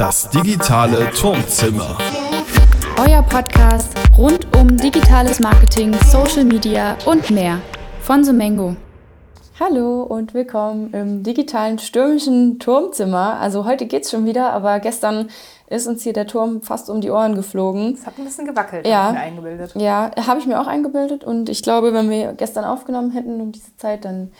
[0.00, 1.98] Das digitale Turmzimmer.
[3.06, 7.58] Euer Podcast rund um digitales Marketing, Social Media und mehr
[8.00, 8.76] von Sumengo.
[9.60, 13.38] Hallo und willkommen im digitalen stürmischen Turmzimmer.
[13.42, 15.28] Also heute geht's schon wieder, aber gestern
[15.68, 17.92] ist uns hier der Turm fast um die Ohren geflogen.
[17.92, 19.02] Es hat ein bisschen gewackelt, Ja.
[19.02, 19.72] habe ich mir eingebildet.
[19.74, 23.52] Ja, habe ich mir auch eingebildet und ich glaube, wenn wir gestern aufgenommen hätten um
[23.52, 24.32] diese Zeit, dann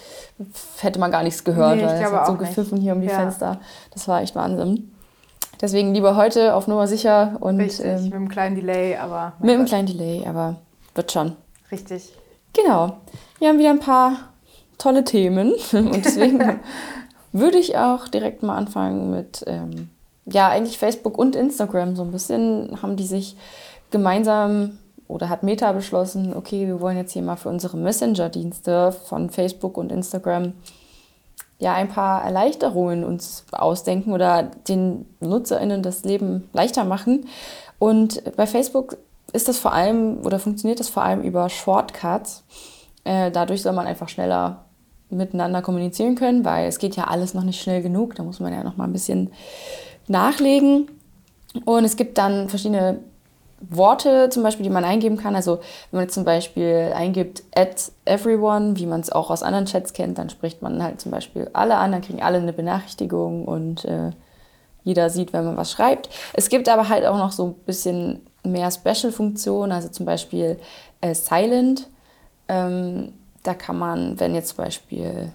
[0.81, 3.09] hätte man gar nichts gehört, Nee, ich weil es hat so gepfiffen hier um die
[3.09, 3.17] Ja.
[3.19, 3.61] Fenster.
[3.91, 4.91] Das war echt Wahnsinn.
[5.61, 9.51] Deswegen lieber heute auf Nummer sicher und Richtig, ähm, mit einem kleinen Delay, aber mit
[9.51, 9.69] einem Gott.
[9.69, 10.57] kleinen Delay, aber
[10.95, 11.37] wird schon.
[11.71, 12.13] Richtig.
[12.55, 12.97] Genau.
[13.39, 14.17] Wir haben wieder ein paar
[14.79, 16.61] tolle Themen und deswegen
[17.33, 19.91] würde ich auch direkt mal anfangen mit, ähm,
[20.25, 21.95] ja, eigentlich Facebook und Instagram.
[21.95, 23.37] So ein bisschen haben die sich
[23.91, 29.29] gemeinsam oder hat Meta beschlossen, okay, wir wollen jetzt hier mal für unsere Messenger-Dienste von
[29.29, 30.55] Facebook und Instagram
[31.61, 37.27] ja ein paar Erleichterungen uns ausdenken oder den NutzerInnen das Leben leichter machen.
[37.79, 38.97] Und bei Facebook
[39.33, 42.43] ist das vor allem oder funktioniert das vor allem über Shortcuts.
[43.05, 44.65] Äh, dadurch soll man einfach schneller
[45.11, 48.15] miteinander kommunizieren können, weil es geht ja alles noch nicht schnell genug.
[48.15, 49.31] Da muss man ja noch mal ein bisschen
[50.09, 50.91] nachlegen.
[51.65, 53.01] Und es gibt dann verschiedene
[53.61, 55.37] Worte zum Beispiel, die man eingeben kann.
[55.37, 55.57] Also
[55.91, 59.93] wenn man jetzt zum Beispiel eingibt at everyone, wie man es auch aus anderen Chats
[59.93, 63.85] kennt, dann spricht man halt zum Beispiel alle an, dann kriegen alle eine Benachrichtigung und
[63.85, 64.13] äh,
[64.83, 66.09] jeder sieht, wenn man was schreibt.
[66.33, 70.59] Es gibt aber halt auch noch so ein bisschen mehr Special-Funktionen, also zum Beispiel
[71.03, 71.89] äh, Silent.
[72.49, 75.33] Ähm, da kann man, wenn jetzt zum Beispiel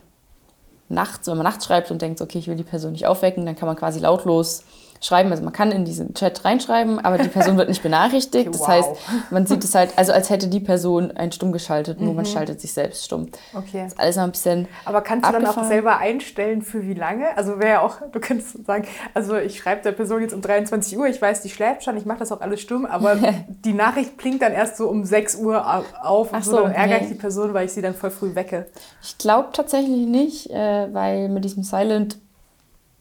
[0.89, 3.55] nachts, wenn man nachts schreibt und denkt, okay, ich will die Person nicht aufwecken, dann
[3.55, 4.63] kann man quasi lautlos
[5.01, 5.31] schreiben.
[5.31, 8.47] Also man kann in diesen Chat reinschreiben, aber die Person wird nicht benachrichtigt.
[8.55, 8.99] Okay, Das heißt, wow.
[9.31, 12.59] man sieht es halt, also als hätte die Person ein stumm geschaltet, nur man schaltet
[12.61, 13.27] sich selbst stumm.
[13.53, 13.83] Okay.
[13.83, 15.69] Das ist alles noch ein bisschen Aber kannst du dann auch abgefahren.
[15.69, 17.35] selber einstellen, für wie lange?
[17.37, 20.97] Also wäre ja auch, du könntest sagen, also ich schreibe der Person jetzt um 23
[20.97, 24.17] Uhr, ich weiß, die schläft schon, ich mache das auch alles stumm, aber die Nachricht
[24.17, 27.07] blinkt dann erst so um 6 Uhr au- auf und Ach so, dann ärgere ich
[27.09, 28.67] die Person, weil ich sie dann voll früh wecke.
[29.01, 32.17] Ich glaube tatsächlich nicht, äh, weil mit diesem Silent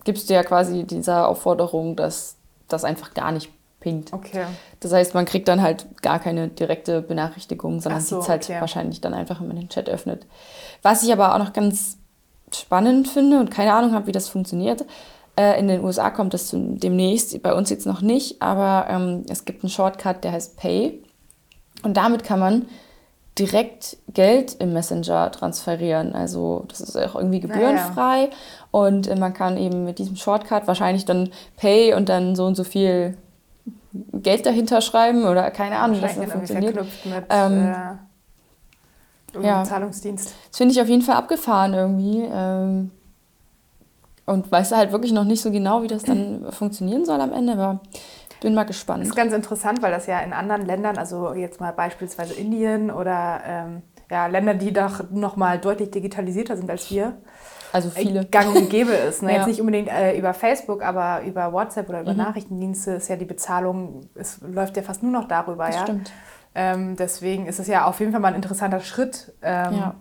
[0.05, 2.37] gibst du ja quasi dieser Aufforderung, dass
[2.69, 3.51] das einfach gar nicht
[3.81, 4.13] pinkt.
[4.13, 4.47] Okay.
[4.81, 8.45] Das heißt, man kriegt dann halt gar keine direkte Benachrichtigung, sondern so, sieht es halt
[8.45, 8.61] okay.
[8.61, 10.27] wahrscheinlich dann einfach, wenn man den Chat öffnet.
[10.83, 11.99] Was ich aber auch noch ganz
[12.53, 14.85] spannend finde und keine Ahnung habe, wie das funktioniert.
[15.37, 19.45] Äh, in den USA kommt das demnächst, bei uns jetzt noch nicht, aber ähm, es
[19.45, 21.03] gibt einen Shortcut, der heißt Pay.
[21.83, 22.67] Und damit kann man
[23.39, 26.15] direkt Geld im Messenger transferieren.
[26.15, 28.31] Also das ist auch irgendwie gebührenfrei.
[28.71, 32.55] Und äh, man kann eben mit diesem Shortcut wahrscheinlich dann Pay und dann so und
[32.55, 33.17] so viel
[34.13, 36.77] Geld dahinter schreiben oder keine Ahnung, wie das funktioniert.
[36.77, 37.75] mit Ähm,
[39.35, 39.65] äh, ja.
[39.65, 40.35] Zahlungsdienst.
[40.51, 42.25] Das finde ich auf jeden Fall abgefahren irgendwie.
[42.31, 42.91] Ähm,
[44.27, 47.53] und weiß halt wirklich noch nicht so genau, wie das dann funktionieren soll am Ende,
[47.53, 47.81] aber
[48.45, 49.03] bin mal Das gespannt.
[49.03, 53.41] ist ganz interessant, weil das ja in anderen Ländern, also jetzt mal beispielsweise Indien oder
[53.47, 57.17] ähm, ja, Länder, die doch noch mal deutlich digitalisierter sind als wir,
[57.73, 58.25] Also viele.
[58.27, 59.23] gang und gäbe ist.
[59.23, 59.31] Ne?
[59.33, 59.39] Ja.
[59.39, 62.19] Jetzt nicht unbedingt äh, über Facebook, aber über WhatsApp oder über Mhm.
[62.19, 65.67] Nachrichtendienste ist ja die Bezahlung, es läuft ja fast nur noch darüber.
[65.67, 65.83] Das ja?
[65.83, 66.13] stimmt.
[66.55, 69.33] Ähm, deswegen ist es ja auf jeden Fall mal ein interessanter Schritt.
[69.43, 69.95] Ähm, Ja.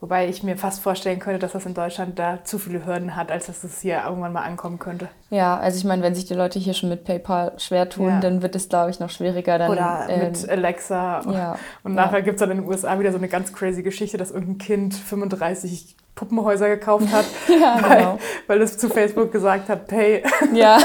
[0.00, 3.32] Wobei ich mir fast vorstellen könnte, dass das in Deutschland da zu viele Hürden hat,
[3.32, 5.08] als dass es hier irgendwann mal ankommen könnte.
[5.30, 8.20] Ja, also ich meine, wenn sich die Leute hier schon mit PayPal schwer tun, Ja.
[8.20, 9.58] dann wird es, glaube ich, noch schwieriger.
[9.58, 11.22] Dann, Oder ähm, mit Alexa.
[11.32, 12.04] ja, Und ja.
[12.04, 14.58] nachher gibt es dann in den USA wieder so eine ganz crazy Geschichte, dass irgendein
[14.58, 18.18] Kind 35 Puppenhäuser gekauft hat, Ja, weil, genau.
[18.46, 20.22] weil es zu Facebook gesagt hat, pay.
[20.52, 20.78] Ja,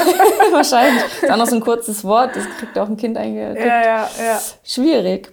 [0.52, 1.04] wahrscheinlich.
[1.22, 3.64] Ist auch noch so ein kurzes Wort, das kriegt auch ein Kind eingetippt.
[3.66, 4.40] ja, ja, ja.
[4.64, 5.32] Schwierig.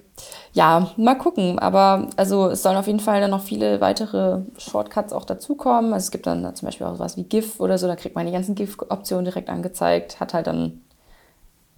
[0.53, 1.59] Ja, mal gucken.
[1.59, 5.93] Aber also es sollen auf jeden Fall dann noch viele weitere Shortcuts auch dazukommen.
[5.93, 8.25] Also es gibt dann zum Beispiel auch was wie GIF oder so, da kriegt man
[8.25, 10.81] die ganzen GIF-Optionen direkt angezeigt, hat halt dann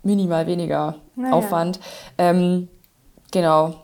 [0.01, 1.34] minimal weniger Naja.
[1.34, 1.79] Aufwand.
[2.17, 2.67] Ähm,
[3.31, 3.75] genau.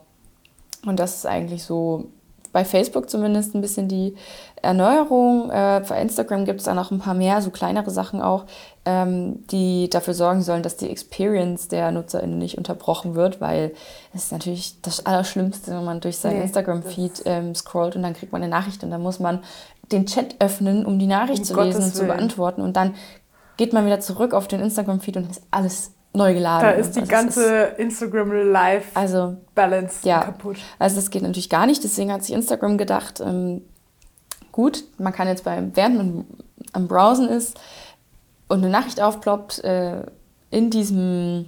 [0.86, 2.06] Und das ist eigentlich so
[2.52, 4.16] bei Facebook zumindest ein bisschen die
[4.62, 5.50] Erneuerung.
[5.50, 8.46] Äh, bei Instagram gibt es da noch ein paar mehr, so kleinere Sachen auch,
[8.86, 13.74] ähm, die dafür sorgen sollen, dass die Experience der NutzerInnen nicht unterbrochen wird, weil
[14.14, 18.14] es ist natürlich das Allerschlimmste, wenn man durch seinen Nee, Instagram-Feed ähm, scrollt und dann
[18.14, 19.40] kriegt man eine Nachricht und dann muss man
[19.92, 22.18] den Chat öffnen, um die Nachricht Um zu Gottes lesen und zu Willen.
[22.18, 22.62] beantworten.
[22.62, 22.96] Und dann
[23.58, 26.68] geht man wieder zurück auf den Instagram-Feed und ist alles neu geladen.
[26.68, 30.22] Da ist die also ganze Instagram Live also Balance ja.
[30.24, 30.58] kaputt.
[30.80, 33.62] also das geht natürlich gar nicht, deswegen hat sich Instagram gedacht, ähm,
[34.52, 36.26] gut, man kann jetzt beim, während man
[36.74, 37.60] am Browsen ist
[38.48, 40.04] und eine Nachricht aufploppt, äh,
[40.52, 41.46] in diesem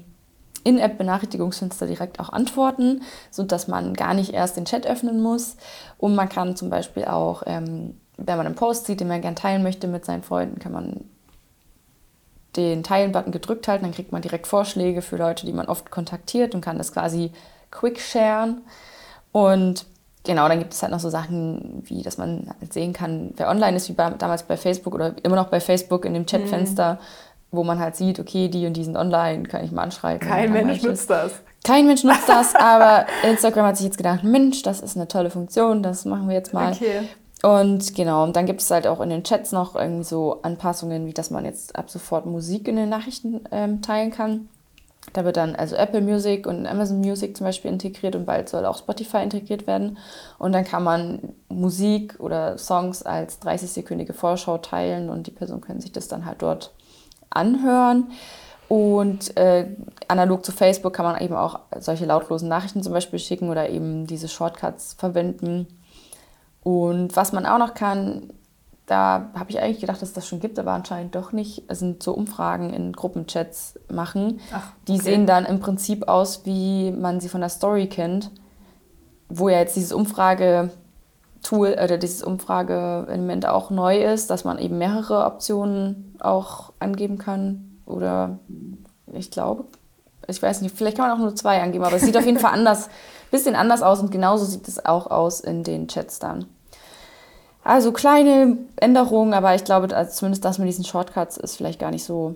[0.63, 5.57] In-App-Benachrichtigungsfenster direkt auch antworten, sodass man gar nicht erst den Chat öffnen muss.
[5.97, 9.35] Und man kann zum Beispiel auch, ähm, wenn man einen Post sieht, den man gerne
[9.35, 11.05] teilen möchte mit seinen Freunden, kann man
[12.56, 16.53] den Teilen-Button gedrückt halten, dann kriegt man direkt Vorschläge für Leute, die man oft kontaktiert
[16.53, 17.31] und kann das quasi
[17.71, 18.62] quick sharen.
[19.31, 19.86] Und
[20.25, 23.50] genau, dann gibt es halt noch so Sachen, wie dass man halt sehen kann, wer
[23.50, 26.95] online ist, wie bei, damals bei Facebook oder immer noch bei Facebook in dem Chatfenster,
[26.95, 26.98] mhm.
[27.51, 30.27] wo man halt sieht, okay, die und die sind online, kann ich mal anschreiben.
[30.27, 31.33] Kein Mensch nutzt das.
[31.63, 35.30] Kein Mensch nutzt das, aber Instagram hat sich jetzt gedacht, Mensch, das ist eine tolle
[35.30, 36.74] Funktion, das machen wir jetzt mal.
[36.74, 37.07] Okay.
[37.43, 41.07] Und genau, und dann gibt es halt auch in den Chats noch irgendwie so Anpassungen,
[41.07, 44.47] wie dass man jetzt ab sofort Musik in den Nachrichten ähm, teilen kann.
[45.13, 48.65] Da wird dann also Apple Music und Amazon Music zum Beispiel integriert und bald soll
[48.65, 49.97] auch Spotify integriert werden.
[50.38, 55.81] Und dann kann man Musik oder Songs als 30-sekündige Vorschau teilen und die Personen können
[55.81, 56.71] sich das dann halt dort
[57.31, 58.11] anhören.
[58.69, 59.67] Und äh,
[60.07, 64.05] analog zu Facebook kann man eben auch solche lautlosen Nachrichten zum Beispiel schicken oder eben
[64.05, 65.67] diese Shortcuts verwenden.
[66.63, 68.31] Und was man auch noch kann,
[68.85, 71.63] da habe ich eigentlich gedacht, dass das schon gibt, aber anscheinend doch nicht.
[71.67, 74.41] Es sind so Umfragen in Gruppenchats machen.
[74.51, 74.73] Ach, okay.
[74.89, 78.31] Die sehen dann im Prinzip aus, wie man sie von der Story kennt,
[79.29, 85.25] wo ja jetzt dieses Umfrage-Tool oder dieses Umfrage-Element auch neu ist, dass man eben mehrere
[85.25, 87.79] Optionen auch angeben kann.
[87.85, 88.39] Oder
[89.13, 89.65] ich glaube,
[90.27, 92.39] ich weiß nicht, vielleicht kann man auch nur zwei angeben, aber es sieht auf jeden
[92.39, 92.89] Fall anders,
[93.31, 96.45] bisschen anders aus und genauso sieht es auch aus in den Chats dann.
[97.63, 101.91] Also kleine Änderungen, aber ich glaube, also zumindest das mit diesen Shortcuts ist vielleicht gar
[101.91, 102.35] nicht so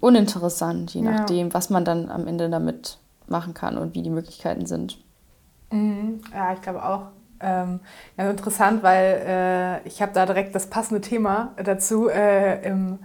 [0.00, 1.54] uninteressant, je nachdem, ja.
[1.54, 4.98] was man dann am Ende damit machen kann und wie die Möglichkeiten sind.
[5.70, 6.20] Mhm.
[6.34, 7.02] Ja, ich glaube auch.
[7.40, 7.80] Ähm,
[8.16, 12.98] ja, interessant, weil äh, ich habe da direkt das passende Thema dazu äh, im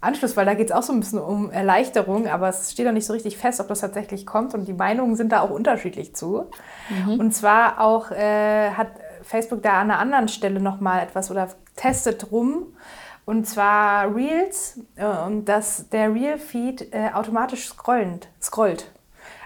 [0.00, 2.92] Anschluss, weil da geht es auch so ein bisschen um Erleichterung, aber es steht noch
[2.92, 6.14] nicht so richtig fest, ob das tatsächlich kommt und die Meinungen sind da auch unterschiedlich
[6.14, 6.46] zu.
[6.88, 7.18] Mhm.
[7.18, 8.88] Und zwar auch äh, hat
[9.22, 12.68] Facebook da an einer anderen Stelle nochmal etwas oder testet rum.
[13.24, 18.90] Und zwar Reels äh, und dass der Reel-Feed äh, automatisch scrollend, scrollt.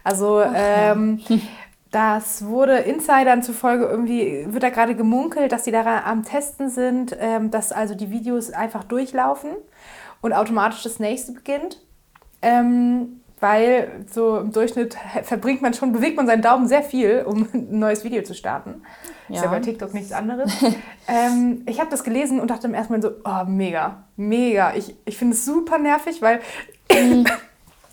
[0.05, 0.93] Also okay.
[0.93, 1.21] ähm,
[1.91, 7.17] das wurde Insidern zufolge irgendwie, wird da gerade gemunkelt, dass die da am Testen sind,
[7.19, 9.51] ähm, dass also die Videos einfach durchlaufen
[10.23, 11.79] und automatisch das nächste beginnt.
[12.41, 17.49] Ähm, weil so im Durchschnitt verbringt man schon, bewegt man seinen Daumen sehr viel, um
[17.53, 18.83] ein neues Video zu starten.
[19.29, 19.37] Ja.
[19.37, 20.53] Ist ja bei TikTok nichts anderes.
[21.09, 24.75] ähm, ich habe das gelesen und dachte im ersten Mal so, oh, mega, mega.
[24.75, 26.41] Ich, ich finde es super nervig, weil...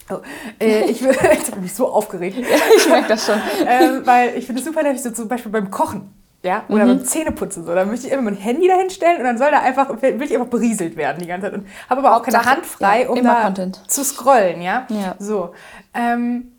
[0.09, 0.17] oh,
[0.59, 2.37] äh, ich, bin mich so aufgeregt.
[2.77, 3.41] Ich merke das schon.
[3.65, 6.13] ähm, weil ich finde es super nervig, so zum Beispiel beim Kochen.
[6.41, 6.89] Ja, oder mhm.
[6.89, 7.75] beim Zähneputzen so.
[7.75, 10.33] Dann möchte ich immer mein Handy dahin stellen und dann soll da einfach, will ich
[10.33, 11.59] einfach berieselt werden die ganze Zeit.
[11.59, 13.83] Und habe aber auch keine Hand frei, ja, um da Content.
[13.89, 14.87] zu scrollen, ja.
[14.89, 15.15] ja.
[15.19, 15.53] So.
[15.93, 16.53] Ähm,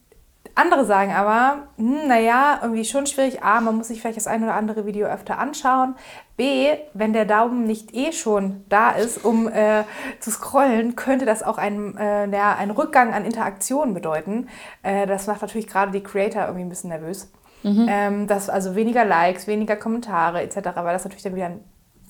[0.54, 3.42] andere sagen aber, hm, naja, irgendwie schon schwierig.
[3.42, 5.94] A, man muss sich vielleicht das ein oder andere Video öfter anschauen.
[6.36, 9.84] B, wenn der Daumen nicht eh schon da ist, um äh,
[10.18, 14.48] zu scrollen, könnte das auch ein, äh, ja, einen Rückgang an Interaktionen bedeuten.
[14.82, 17.30] Äh, das macht natürlich gerade die Creator irgendwie ein bisschen nervös.
[17.62, 17.86] Mhm.
[17.88, 21.64] Ähm, dass also weniger Likes, weniger Kommentare etc., weil das natürlich dann wieder ein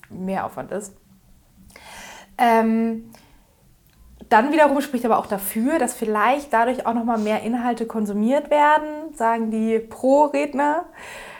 [0.09, 0.95] Mehraufwand ist.
[2.37, 3.11] Ähm,
[4.29, 9.13] dann wiederum spricht aber auch dafür, dass vielleicht dadurch auch nochmal mehr Inhalte konsumiert werden,
[9.13, 10.85] sagen die Pro-Redner.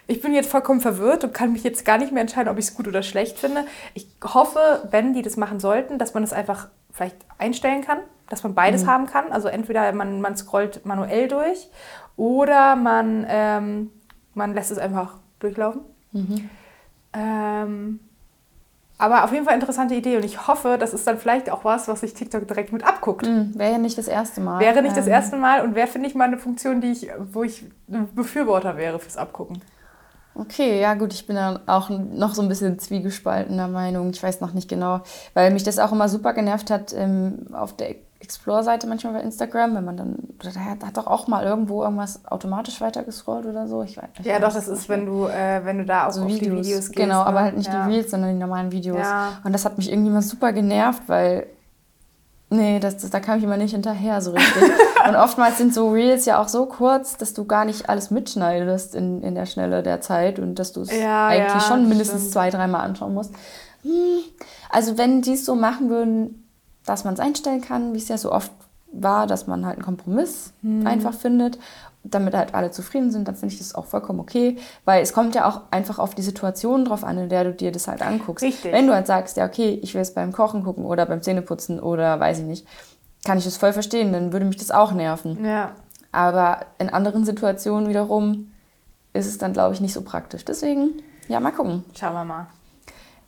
[0.07, 2.65] Ich bin jetzt vollkommen verwirrt und kann mich jetzt gar nicht mehr entscheiden, ob ich
[2.65, 3.63] es gut oder schlecht finde.
[3.93, 7.99] Ich hoffe, wenn die das machen sollten, dass man es das einfach vielleicht einstellen kann,
[8.27, 8.87] dass man beides mhm.
[8.87, 9.31] haben kann.
[9.31, 11.69] Also entweder man, man scrollt manuell durch
[12.17, 13.91] oder man ähm,
[14.33, 15.81] man lässt es einfach durchlaufen.
[16.11, 16.49] Mhm.
[17.13, 17.99] Ähm,
[18.97, 21.87] aber auf jeden Fall interessante Idee und ich hoffe, das ist dann vielleicht auch was,
[21.87, 23.25] was sich TikTok direkt mit abguckt.
[23.25, 24.59] Mhm, wäre ja nicht das erste Mal.
[24.59, 24.97] Wäre nicht ähm.
[24.97, 28.13] das erste Mal und wäre, finde ich, mal eine Funktion, die ich, wo ich ein
[28.13, 29.61] Befürworter wäre fürs Abgucken.
[30.35, 34.11] Okay, ja gut, ich bin dann auch noch so ein bisschen zwiegespaltener Meinung.
[34.11, 35.01] Ich weiß noch nicht genau,
[35.33, 39.75] weil mich das auch immer super genervt hat ähm, auf der Explore-Seite manchmal bei Instagram,
[39.75, 43.83] wenn man dann, da hat doch auch mal irgendwo irgendwas automatisch weitergescrollt oder so.
[43.83, 46.21] Ich weiß, ich ja, doch, das ist, wenn du, äh, wenn du da auch so
[46.21, 46.95] auf Videos, die Videos gehst.
[46.95, 47.25] Genau, ne?
[47.25, 47.85] aber halt nicht ja.
[47.85, 48.99] die Reels, sondern die normalen Videos.
[48.99, 49.39] Ja.
[49.43, 51.47] Und das hat mich irgendwie mal super genervt, weil,
[52.49, 54.63] nee, das, das, da kam ich immer nicht hinterher so richtig.
[55.07, 58.93] Und oftmals sind so Reels ja auch so kurz, dass du gar nicht alles mitschneidest
[58.93, 62.33] in, in der Schnelle der Zeit und dass du es ja, eigentlich schon mindestens stimmt.
[62.33, 63.33] zwei, dreimal anschauen musst.
[63.81, 64.19] Hm.
[64.69, 66.40] Also wenn die es so machen würden,
[66.85, 68.51] dass man es einstellen kann, wie es ja so oft
[68.91, 70.85] war, dass man halt einen Kompromiss mhm.
[70.85, 71.57] einfach findet,
[72.03, 75.35] damit halt alle zufrieden sind, dann finde ich das auch vollkommen okay, weil es kommt
[75.35, 78.43] ja auch einfach auf die Situation drauf an, in der du dir das halt anguckst.
[78.43, 78.71] Richtig.
[78.71, 81.79] Wenn du halt sagst, ja okay, ich will es beim Kochen gucken oder beim Zähneputzen
[81.79, 82.67] oder weiß ich nicht,
[83.23, 85.45] kann ich das voll verstehen, dann würde mich das auch nerven.
[85.45, 85.71] Ja.
[86.11, 88.51] Aber in anderen Situationen wiederum
[89.13, 90.43] ist es dann, glaube ich, nicht so praktisch.
[90.43, 91.83] Deswegen, ja, mal gucken.
[91.93, 92.47] Schauen wir mal.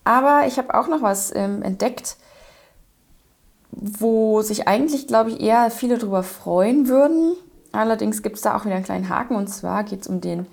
[0.03, 2.17] Aber ich habe auch noch was ähm, entdeckt,
[3.75, 7.35] wo sich eigentlich, glaube ich, eher viele drüber freuen würden.
[7.71, 10.45] Allerdings gibt es da auch wieder einen kleinen Haken und zwar geht es um den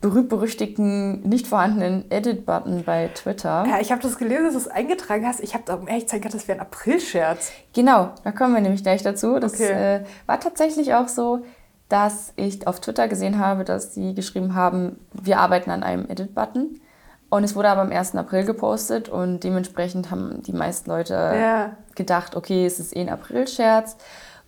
[0.00, 3.64] berühmt-berüchtigten, nicht vorhandenen Edit-Button bei Twitter.
[3.68, 5.40] Ja, ich habe das gelesen, dass du es eingetragen hast.
[5.40, 7.52] Ich habe da um ehrlich sein gedacht, das wäre ein April-Scherz.
[7.72, 9.38] Genau, da kommen wir nämlich gleich dazu.
[9.38, 10.00] Das Okay.
[10.00, 11.44] äh, war tatsächlich auch so,
[11.88, 16.80] dass ich auf Twitter gesehen habe, dass sie geschrieben haben, wir arbeiten an einem Edit-Button.
[17.32, 18.14] Und es wurde aber am 1.
[18.16, 21.76] April gepostet und dementsprechend haben die meisten Leute Ja.
[21.94, 23.96] gedacht, okay, es ist eh ein April-Scherz.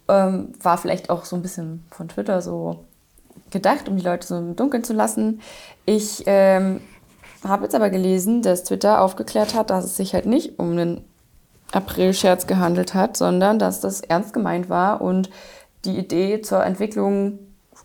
[0.06, 2.84] Ähm, war vielleicht auch so ein bisschen von Twitter so
[3.50, 5.40] gedacht, um die Leute so im Dunkeln zu lassen.
[5.86, 6.82] Ich ähm,
[7.42, 11.04] habe jetzt aber gelesen, dass Twitter aufgeklärt hat, dass es sich halt nicht um einen
[11.72, 15.30] April-Scherz gehandelt hat, sondern dass das ernst gemeint war und
[15.86, 17.38] die Idee zur Entwicklung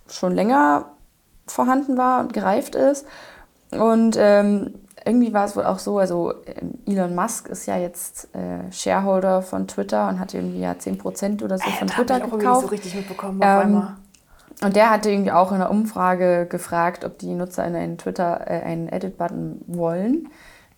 [0.10, 0.88] schon länger
[1.48, 3.06] vorhanden war und gereift ist.
[3.72, 4.74] Und ähm,
[5.06, 9.42] irgendwie war es wohl auch so, also ähm, Elon Musk ist ja jetzt äh, Shareholder
[9.42, 12.38] von Twitter und hat irgendwie ja 10% oder so von Da hab Twitter ich auch
[12.38, 12.62] gekauft.
[12.62, 13.96] so richtig mitbekommen auf Ähm, einmal.
[14.62, 18.42] Und der hatte irgendwie auch in einer Umfrage gefragt, ob die Nutzer in einen Twitter
[18.46, 20.28] äh, einen Edit-Button wollen.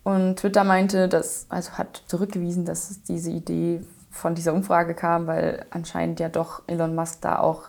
[0.04, 5.26] Und Twitter meinte, dass, also hat zurückgewiesen, dass es diese Idee von dieser Umfrage kam,
[5.26, 7.64] weil anscheinend ja doch Elon Musk da auch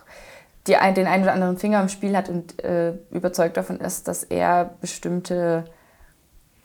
[0.66, 4.24] die, den einen oder anderen Finger im Spiel hat und äh, überzeugt davon ist, dass
[4.24, 5.64] er bestimmte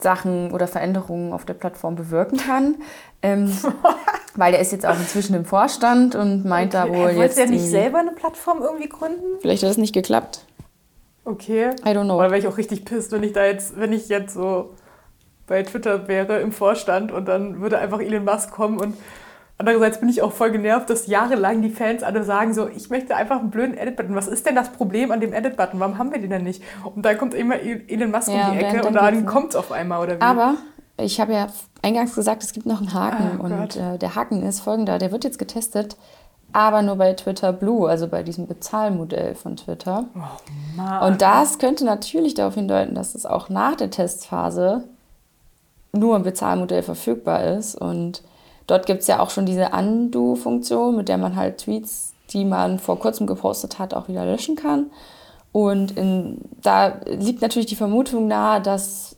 [0.02, 2.76] Sachen oder Veränderungen auf der Plattform bewirken kann.
[3.22, 3.52] Ähm,
[4.36, 6.92] weil er ist jetzt auch inzwischen im Vorstand und meint da Okay.
[6.92, 7.38] wohl Wollte jetzt.
[7.38, 9.38] der nicht irgendwie- selber eine Plattform irgendwie gründen?
[9.40, 10.44] Vielleicht hat es nicht geklappt.
[11.24, 11.70] Okay.
[11.84, 12.16] I don't know.
[12.18, 14.74] Oder wäre ich auch richtig pisst, wenn ich da jetzt, wenn ich jetzt so
[15.46, 18.96] bei Twitter wäre im Vorstand und dann würde einfach Elon Musk kommen und
[19.60, 23.14] andererseits bin ich auch voll genervt, dass jahrelang die Fans alle sagen so, ich möchte
[23.14, 24.14] einfach einen blöden Edit-Button.
[24.14, 25.78] Was ist denn das Problem an dem Edit-Button?
[25.78, 26.62] Warum haben wir den denn nicht?
[26.94, 29.70] Und dann kommt immer Elon Musk Ja, um die Ecke und dann kommt es auf
[29.70, 30.22] einmal oder wie?
[30.22, 30.54] Aber
[30.96, 31.48] ich habe ja
[31.82, 33.38] eingangs gesagt, es gibt noch einen Haken.
[33.38, 35.96] Ah, und äh, der Haken ist folgender: Der wird jetzt getestet,
[36.52, 40.06] aber nur bei Twitter Blue, also bei diesem Bezahlmodell von Twitter.
[40.74, 41.02] Mann.
[41.02, 44.84] Und das könnte natürlich darauf hindeuten, dass es auch nach der Testphase
[45.92, 47.74] nur im Bezahlmodell verfügbar ist.
[47.74, 48.22] Und
[48.70, 52.78] dort gibt es ja auch schon diese Undo-Funktion, mit der man halt Tweets, die man
[52.78, 54.90] vor kurzem gepostet hat, auch wieder löschen kann.
[55.52, 59.16] Und in, da liegt natürlich die Vermutung nahe, dass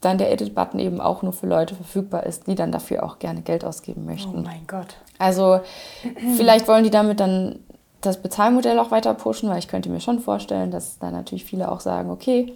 [0.00, 3.40] dann der Edit-Button eben auch nur für Leute verfügbar ist, die dann dafür auch gerne
[3.40, 4.42] Geld ausgeben oh möchten.
[4.42, 4.96] mein Gott.
[5.18, 5.60] Also
[6.36, 7.60] vielleicht wollen die damit dann
[8.00, 11.70] das Bezahlmodell auch weiter pushen, weil ich könnte mir schon vorstellen, dass da natürlich viele
[11.70, 12.54] auch sagen, okay,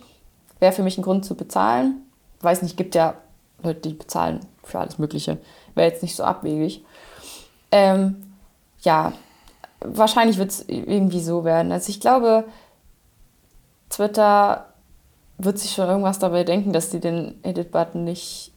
[0.59, 2.03] wäre für mich ein Grund zu bezahlen.
[2.41, 3.15] Weiß nicht, gibt ja
[3.63, 5.39] Leute, die bezahlen für alles Mögliche.
[5.79, 6.85] Wäre jetzt nicht so abwegig.
[7.73, 8.35] Ähm,
[8.81, 9.13] ja,
[9.81, 11.73] wahrscheinlich wird es irgendwie so werden.
[11.73, 12.45] Also ich glaube,
[13.89, 14.67] Twitter
[15.39, 18.53] wird sich schon irgendwas dabei denken, dass die den Edit-Button nicht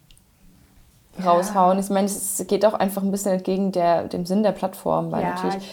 [1.23, 1.77] raushauen.
[1.79, 5.21] Ich meine, es geht auch einfach ein bisschen entgegen der, dem Sinn der Plattform, weil
[5.21, 5.63] ja, natürlich.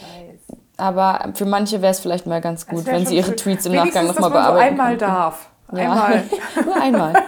[0.77, 3.35] Aber für manche wäre es vielleicht mal ganz gut, wenn sie ihre.
[3.35, 4.67] Tweets im Nachgang nochmal bearbeiten.
[4.69, 5.05] einmal könnten.
[5.05, 5.49] darf.
[5.73, 5.79] Ja.
[5.81, 6.23] Einmal.
[6.65, 7.13] Nur einmal.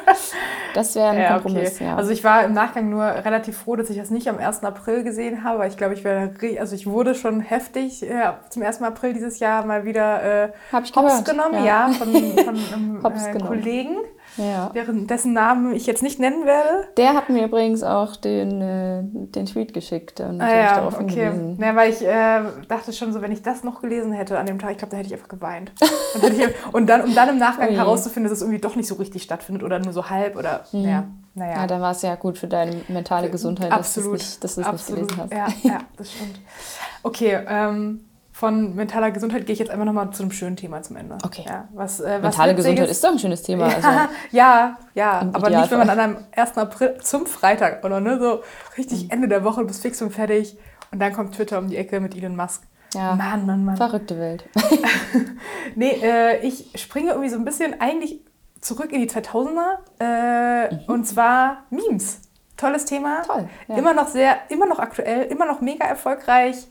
[0.73, 1.85] Das wäre ein Ja, Kompromiss, okay.
[1.85, 1.95] ja.
[1.95, 4.63] Also ich war im Nachgang nur relativ froh, dass ich das nicht am 1.
[4.63, 8.63] April gesehen habe, weil ich glaube, ich wäre, also ich wurde schon heftig äh, zum
[8.63, 8.81] 1.
[8.81, 11.87] April dieses Jahr mal wieder äh, Hab ich Hops gehört, genommen, ja.
[11.87, 13.47] ja, von, von einem äh, genommen.
[13.47, 13.97] Kollegen,
[14.37, 14.69] ja.
[14.69, 16.87] deren, dessen Namen ich jetzt nicht nennen werde.
[16.97, 21.25] Der hat mir übrigens auch den, äh, den Tweet geschickt und Ah ja, darauf okay.
[21.25, 21.57] hingewiesen.
[21.61, 24.59] Ja, weil ich äh, dachte schon so, wenn ich das noch gelesen hätte an dem
[24.59, 25.71] Tag, ich glaube, da hätte ich einfach geweint.
[26.15, 27.75] Und, hätte ich, und dann, um dann im Nachgang Ui.
[27.75, 31.05] herauszufinden, dass es irgendwie doch nicht so richtig stattfindet oder nur so halb oder, ja,
[31.33, 31.53] naja.
[31.61, 34.19] Ja, dann war es ja gut für deine mentale Gesundheit, dass du es Absolut.
[34.19, 35.07] nicht, dass du es nicht Absolut.
[35.07, 35.31] gelesen hast.
[35.63, 36.39] Ja, ja, das stimmt.
[37.03, 38.01] Okay, ähm,
[38.41, 41.15] von mentaler Gesundheit gehe ich jetzt einfach nochmal zu einem schönen Thema zum Ende.
[41.23, 41.45] Okay.
[41.47, 43.65] Ja, was, äh, Mentale Gesundheit ist doch ein schönes Thema.
[43.65, 43.87] Also,
[44.31, 46.57] ja, ja, aber nicht, wenn man an einem 1.
[46.57, 48.41] April zum Freitag oder ne, so
[48.79, 49.09] richtig Mhm.
[49.11, 50.57] Ende der Woche, du bist fix und fertig
[50.91, 52.63] und dann kommt Twitter um die Ecke mit Elon Musk.
[52.95, 53.13] Ja.
[53.13, 53.77] Mann, Mann, Mann.
[53.77, 54.43] verrückte Welt.
[55.75, 58.21] Nee, äh, ich springe irgendwie so ein bisschen eigentlich
[58.59, 62.21] zurück in die 2000er äh, und zwar Memes.
[62.57, 63.19] Tolles Thema.
[63.19, 63.27] Mhm.
[63.27, 63.75] Toll, ja.
[63.77, 66.67] Immer noch sehr, immer noch aktuell, immer noch mega erfolgreich.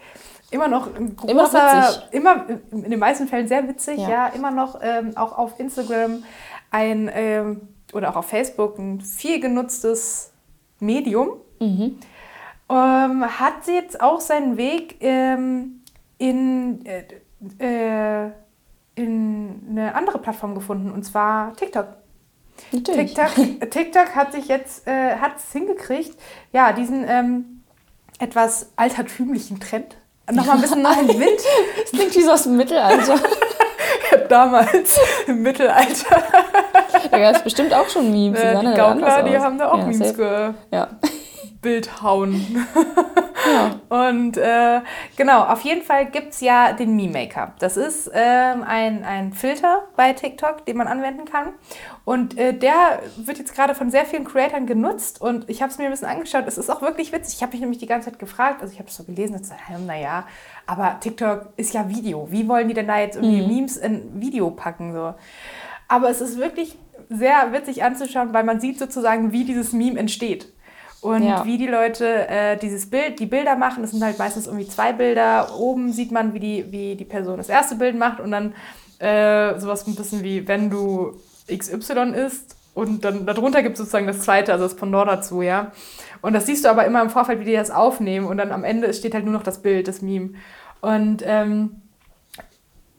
[0.51, 2.03] Immer noch ein großer, Immer witzig.
[2.13, 4.27] immer in den meisten Fällen sehr witzig, ja, Ja.
[4.29, 6.25] immer noch ähm, auch auf Instagram
[6.71, 10.33] ein ähm, oder auch auf Facebook ein viel genutztes
[10.81, 11.31] Medium.
[11.61, 11.99] Mhm.
[12.69, 15.83] Ähm, hat jetzt auch seinen Weg ähm,
[16.19, 17.05] in, äh,
[17.59, 18.31] äh,
[18.95, 21.87] in eine andere Plattform gefunden, und zwar TikTok.
[22.73, 23.15] Natürlich.
[23.15, 26.17] TikTok, TikTok hat sich jetzt äh, hat's hingekriegt,
[26.53, 27.63] ja, diesen ähm,
[28.19, 29.97] etwas altertümlichen Trend
[30.33, 31.41] nochmal ein bisschen neuen Wind
[31.83, 33.19] Das klingt wie so aus dem Mittelalter.
[34.29, 36.23] damals im Mittelalter.
[37.11, 38.41] da gab es bestimmt auch schon Memes.
[38.41, 40.55] Sahen die Gaukler, die haben da auch ja, Memes safe.
[40.71, 40.89] Ja.
[43.89, 44.81] Und äh,
[45.17, 47.55] genau, auf jeden Fall gibt es ja den Meme Maker.
[47.59, 51.55] Das ist ähm, ein, ein Filter bei TikTok, den man anwenden kann.
[52.05, 55.79] Und äh, der wird jetzt gerade von sehr vielen Creatoren genutzt und ich habe es
[55.79, 56.45] mir ein bisschen angeschaut.
[56.47, 57.37] Es ist auch wirklich witzig.
[57.37, 59.43] Ich habe mich nämlich die ganze Zeit gefragt, also ich habe es so gelesen und
[59.43, 60.25] gesagt, hm, naja,
[60.67, 62.29] aber TikTok ist ja Video.
[62.31, 63.49] Wie wollen die denn da jetzt irgendwie mhm.
[63.49, 64.93] Memes in Video packen?
[64.93, 65.15] So?
[65.89, 66.79] Aber es ist wirklich
[67.09, 70.53] sehr witzig anzuschauen, weil man sieht sozusagen, wie dieses Meme entsteht.
[71.01, 71.45] Und ja.
[71.47, 74.93] wie die Leute äh, dieses Bild, die Bilder machen, das sind halt meistens irgendwie zwei
[74.93, 75.55] Bilder.
[75.59, 78.55] Oben sieht man, wie die, wie die Person das erste Bild macht und dann
[78.99, 81.19] äh, sowas ein bisschen wie, wenn du
[81.51, 85.73] XY isst und dann darunter gibt es sozusagen das zweite, also das Pendant dazu, ja.
[86.21, 88.63] Und das siehst du aber immer im Vorfeld, wie die das aufnehmen und dann am
[88.63, 90.35] Ende steht halt nur noch das Bild, das Meme.
[90.83, 91.83] Und ähm,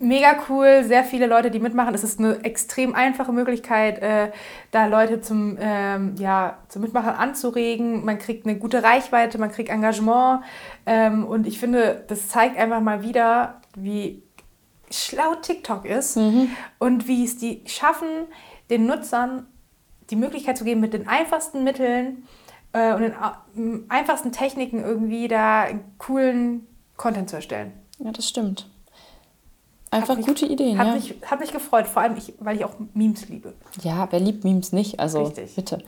[0.02, 1.94] mega cool, sehr viele Leute, die mitmachen.
[1.94, 4.32] Es ist eine extrem einfache Möglichkeit, äh,
[4.72, 8.04] da Leute zum, ähm, ja, zum Mitmachen anzuregen.
[8.04, 10.44] Man kriegt eine gute Reichweite, man kriegt Engagement.
[10.86, 14.24] Ähm, und ich finde, das zeigt einfach mal wieder, wie
[14.90, 16.50] schlau TikTok ist mhm.
[16.80, 18.28] und wie es die schaffen,
[18.70, 19.48] den Nutzern
[20.10, 22.28] die Möglichkeit zu geben, mit den einfachsten Mitteln
[22.74, 25.68] äh, und den einfachsten Techniken irgendwie da
[25.98, 26.68] coolen
[26.98, 27.72] Content zu erstellen.
[28.00, 28.70] Ja, das stimmt.
[29.92, 30.78] Einfach mich, gute Ideen.
[30.78, 30.94] Hat, ja.
[30.96, 33.54] mich, hat mich gefreut, vor allem, ich, weil ich auch Memes liebe.
[33.82, 35.00] Ja, wer liebt Memes nicht?
[35.00, 35.56] Also Richtig.
[35.56, 35.84] bitte.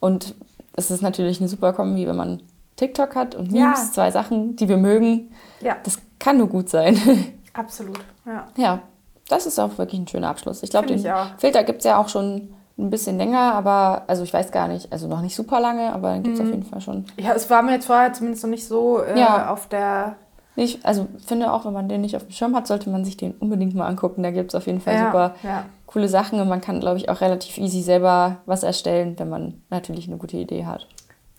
[0.00, 0.34] Und
[0.74, 2.42] es ist natürlich eine super Kombi, wenn man
[2.76, 3.92] TikTok hat und Memes, ja.
[3.92, 5.32] zwei Sachen, die wir mögen.
[5.60, 5.76] Ja.
[5.82, 6.98] Das kann nur gut sein.
[7.54, 8.46] Absolut, ja.
[8.56, 8.82] Ja,
[9.28, 10.62] das ist auch wirklich ein schöner Abschluss.
[10.62, 11.04] Ich glaube, den
[11.38, 14.92] Filter gibt es ja auch schon ein bisschen länger, aber also ich weiß gar nicht,
[14.92, 16.46] also noch nicht super lange, aber den gibt es mhm.
[16.46, 17.06] auf jeden Fall schon.
[17.16, 19.50] Ja, es war mir jetzt vorher zumindest noch nicht so äh, ja.
[19.50, 20.16] auf der
[20.58, 23.16] ich also finde auch, wenn man den nicht auf dem Schirm hat, sollte man sich
[23.16, 24.22] den unbedingt mal angucken.
[24.22, 25.64] Da gibt es auf jeden Fall ja, super ja.
[25.86, 29.62] coole Sachen und man kann, glaube ich, auch relativ easy selber was erstellen, wenn man
[29.70, 30.88] natürlich eine gute Idee hat.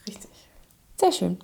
[0.07, 0.29] Richtig.
[0.95, 1.37] Sehr schön.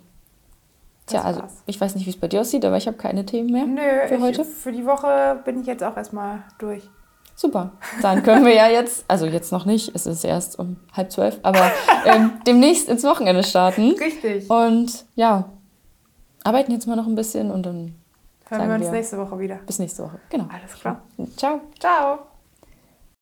[1.06, 3.52] Tja, also ich weiß nicht, wie es bei dir aussieht, aber ich habe keine Themen
[3.52, 4.44] mehr Nö, für heute.
[4.44, 6.82] für die Woche bin ich jetzt auch erstmal durch.
[7.36, 7.72] Super.
[8.00, 11.38] Dann können wir ja jetzt, also jetzt noch nicht, es ist erst um halb zwölf,
[11.42, 11.70] aber
[12.06, 13.94] ähm, demnächst ins Wochenende starten.
[14.00, 14.48] Richtig.
[14.50, 15.50] Und ja,
[16.46, 17.94] arbeiten jetzt mal noch ein bisschen und dann
[18.48, 19.56] hören wir uns nächste Woche wieder.
[19.66, 20.46] Bis nächste Woche, genau.
[20.52, 21.02] Alles klar.
[21.36, 21.60] Ciao.
[21.78, 22.35] Ciao.